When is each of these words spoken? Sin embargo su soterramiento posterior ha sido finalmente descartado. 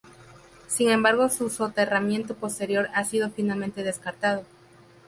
Sin 0.65 0.89
embargo 0.89 1.29
su 1.29 1.51
soterramiento 1.51 2.33
posterior 2.35 2.89
ha 2.95 3.03
sido 3.05 3.29
finalmente 3.29 3.83
descartado. 3.83 4.45